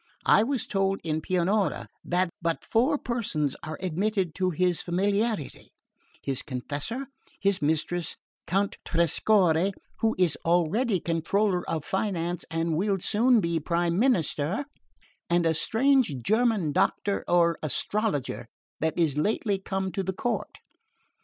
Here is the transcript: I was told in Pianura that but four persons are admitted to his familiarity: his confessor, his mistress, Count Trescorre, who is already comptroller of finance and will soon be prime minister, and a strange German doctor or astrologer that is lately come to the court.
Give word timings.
I 0.25 0.41
was 0.41 0.65
told 0.65 0.99
in 1.03 1.21
Pianura 1.21 1.87
that 2.05 2.31
but 2.41 2.63
four 2.65 2.97
persons 2.97 3.55
are 3.61 3.77
admitted 3.83 4.33
to 4.33 4.49
his 4.49 4.81
familiarity: 4.81 5.69
his 6.23 6.41
confessor, 6.41 7.05
his 7.39 7.61
mistress, 7.61 8.15
Count 8.47 8.77
Trescorre, 8.83 9.73
who 9.99 10.15
is 10.17 10.39
already 10.43 10.99
comptroller 10.99 11.63
of 11.69 11.85
finance 11.85 12.45
and 12.49 12.75
will 12.75 12.97
soon 12.97 13.41
be 13.41 13.59
prime 13.59 13.99
minister, 13.99 14.65
and 15.29 15.45
a 15.45 15.53
strange 15.53 16.11
German 16.23 16.71
doctor 16.71 17.23
or 17.27 17.59
astrologer 17.61 18.47
that 18.79 18.97
is 18.97 19.19
lately 19.19 19.59
come 19.59 19.91
to 19.91 20.01
the 20.01 20.13
court. 20.13 20.61